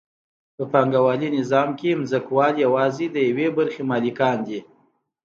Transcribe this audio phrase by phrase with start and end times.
[0.55, 4.59] په پانګوالي نظام کې ځمکوال یوازې د یوې برخې مالکان دي